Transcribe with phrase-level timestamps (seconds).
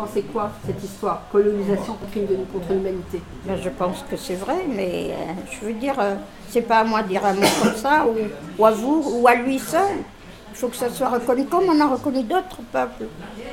[0.00, 4.64] pensez quoi, cette histoire Colonisation, crime de, contre l'humanité Ben, je pense que c'est vrai,
[4.68, 6.14] mais euh, je veux dire, euh,
[6.48, 8.14] c'est pas à moi de dire un mot comme ça, ou,
[8.60, 9.96] ou à vous, ou à lui seul.
[10.52, 13.04] Il faut que ça soit reconnu, comme on a reconnu d'autres peuples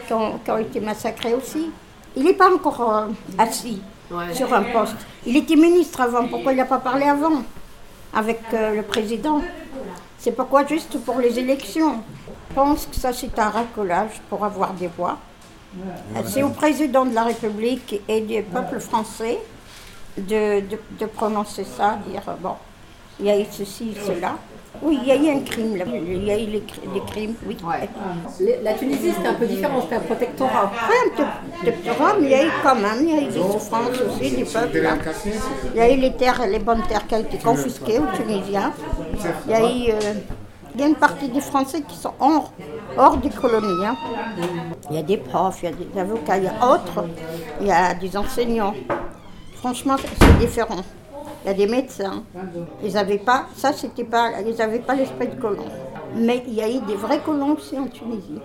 [0.07, 1.69] qui ont, qui ont été massacrés aussi.
[2.15, 3.07] Il n'est pas encore euh,
[3.37, 4.33] assis Ouais.
[4.33, 4.95] sur un poste.
[5.25, 7.41] Il était ministre avant, pourquoi il n'a pas parlé avant
[8.13, 9.41] avec euh, le président?
[10.17, 11.95] C'est pourquoi juste pour les élections.
[12.49, 15.17] Je pense que ça c'est un racolage pour avoir des voix.
[16.25, 19.37] C'est au président de la République et du peuple français
[20.17, 22.55] de, de, de prononcer ça, dire bon,
[23.19, 24.35] il y a eu ceci, cela.
[24.81, 25.85] Oui, il y a eu un crime là.
[25.87, 26.59] Il y a eu les
[26.93, 27.57] des crimes, oui.
[27.63, 27.89] Ouais.
[28.63, 30.71] La Tunisie, c'était un peu différent, c'était un protectorat.
[30.71, 33.39] Après un terrain, mais il y a eu quand même, il y a eu des
[33.41, 34.77] souffrances aussi du peuple.
[34.79, 34.95] là.
[35.73, 38.71] Il y a eu les terres, les bonnes terres qui ont été confisquées aux Tunisiens.
[39.47, 40.13] Il y a eu euh,
[40.75, 42.53] il y a une partie des Français qui sont hors,
[42.97, 43.85] hors des colonies.
[43.85, 43.95] hein.
[44.89, 47.05] Il y a des profs, il y a des avocats, il y a autres,
[47.61, 48.73] il y a des enseignants.
[49.55, 50.83] Franchement, c'est différent.
[51.43, 52.23] Il y a des médecins.
[52.83, 55.65] Ils n'avaient pas, ça c'était pas, ils n'avaient pas l'esprit de colon.
[56.15, 58.39] Mais il y a eu des vrais colons aussi en Tunisie.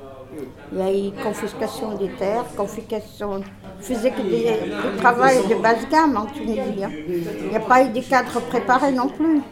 [0.73, 3.41] Il y a eu confiscation des terres, confiscation.
[3.81, 6.85] Ils faisaient que des, travail de basse gamme en Tunisie.
[6.85, 6.91] hein.
[7.43, 9.43] Il n'y a pas eu des cadres préparés non plus.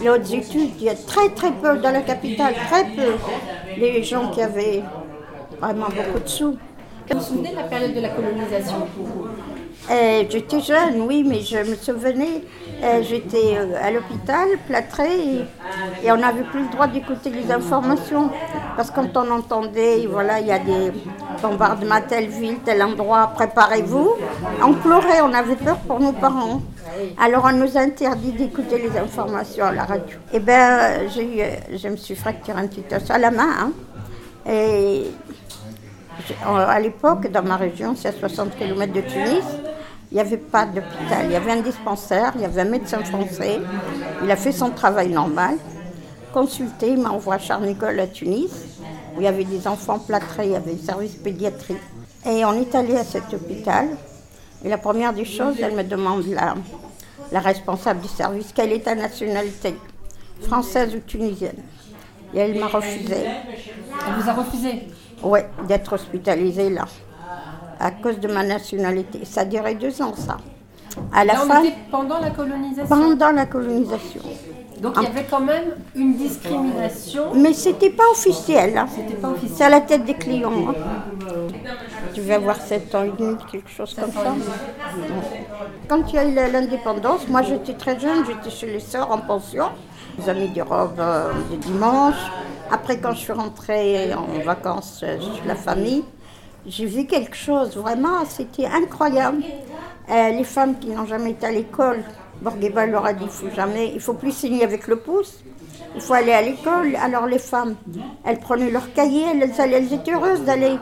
[0.00, 3.14] Les hautes études, il y a très très peu dans la capitale, très peu.
[3.76, 4.82] Les gens qui avaient
[5.60, 6.56] vraiment beaucoup de sous.
[7.10, 8.86] Vous vous souvenez de la période de la colonisation
[9.90, 12.42] Euh, j'étais jeune, oui, mais je me souvenais,
[12.82, 15.46] euh, j'étais euh, à l'hôpital, plâtrée,
[16.04, 18.30] et, on n'avait plus le droit d'écouter les informations.
[18.76, 20.92] Parce que quand on entendait, voilà, il y a des
[21.40, 24.14] bombardements à telle ville, tel endroit, préparez-vous,
[24.62, 26.60] on pleurait, on avait peur pour nos parents.
[27.18, 30.18] Alors on nous interdit d'écouter les informations à la radio.
[30.34, 33.48] Eh bien, je me suis fracturé un petit os à la main.
[33.60, 33.72] hein.
[34.50, 35.04] et
[36.44, 39.44] à l'époque, dans ma région, c'est à 60 km de Tunis,
[40.10, 41.26] il n'y avait pas d'hôpital.
[41.26, 43.60] Il y avait un dispensaire, il y avait un médecin français.
[44.22, 45.56] Il a fait son travail normal.
[46.32, 48.50] Consulté, il m'a envoyé à Charles-Nicolle à Tunis,
[49.16, 51.76] où il y avait des enfants plâtrés, il y avait un service pédiatrie.
[52.26, 53.88] Et on est allé à cet hôpital.
[54.64, 56.54] Et la première des choses, elle me demande la,
[57.32, 59.74] la responsable du service, quelle est ta nationalité
[60.42, 61.62] Française ou tunisienne?
[62.34, 63.16] Et elle m'a refusé.
[63.16, 64.88] Elle vous a refusé?
[65.22, 66.86] Oui, d'être hospitalisée là,
[67.80, 69.24] à cause de ma nationalité.
[69.24, 70.36] Ça duré deux ans, ça.
[71.12, 72.96] À la Là, on fin, était pendant la colonisation.
[72.96, 74.20] pendant la colonisation.
[74.80, 77.34] Donc il y avait quand même une discrimination.
[77.34, 78.76] Mais c'était pas officiel.
[78.78, 78.86] hein.
[78.94, 79.52] C'était pas officiel.
[79.56, 80.52] C'est à la tête des clients.
[80.68, 80.74] hein.
[82.14, 84.34] Tu vais avoir 7 ans et demi, quelque chose comme ça.
[85.88, 89.18] Quand il y a eu l'indépendance, moi j'étais très jeune, j'étais chez les sœurs en
[89.18, 89.66] pension.
[90.18, 92.16] Ils ont mis des robes euh, de dimanche.
[92.70, 96.04] Après, quand je suis rentrée en vacances euh, chez la famille,
[96.66, 99.42] j'ai vu quelque chose, vraiment, c'était incroyable.
[100.10, 102.02] Euh, les femmes qui n'ont jamais été à l'école,
[102.40, 105.42] Bourguiba leur a dit, il faut jamais, il faut plus signer avec le pouce.
[105.94, 106.96] Il faut aller à l'école.
[106.96, 107.74] Alors les femmes,
[108.24, 110.76] elles prenaient leur cahier, elles, elles étaient heureuses d'aller.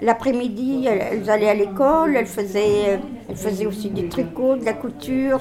[0.00, 4.72] L'après-midi, elles, elles allaient à l'école, elles faisaient, elles faisaient aussi des tricots, de la
[4.72, 5.40] couture.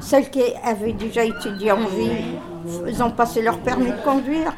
[0.00, 2.38] Celles qui avaient déjà étudié en ville,
[2.86, 4.52] ils ont passé leur permis de conduire.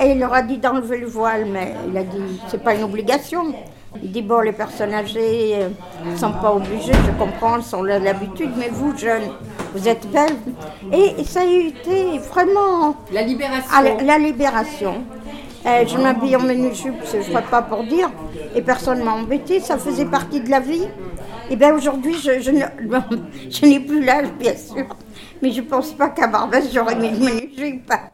[0.00, 2.82] Et il leur a dit d'enlever le voile, mais il a dit, c'est pas une
[2.82, 3.54] obligation.
[4.02, 5.56] Il dit, bon, les personnes âgées
[6.04, 9.30] ne sont pas obligées, je comprends, elles sont là l'habitude, mais vous, jeunes,
[9.74, 10.36] vous êtes belles.
[10.92, 13.70] Et, ça a été vraiment La libération.
[13.76, 14.94] à la, la libération.
[15.66, 18.08] Euh, je m'habille en menu-jupe, je ne ferai pas pour dire,
[18.54, 20.86] et personne ne m'a embêté, ça faisait partie de la vie.
[21.50, 22.60] Et bien aujourd'hui, je, je ne-
[23.50, 24.86] je n'ai plus l'âge, bien sûr,
[25.42, 27.92] mais je ne pense pas qu'à Barbès, j'aurais mis le menu-jupe.